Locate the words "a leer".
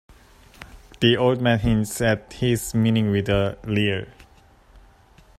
3.29-4.11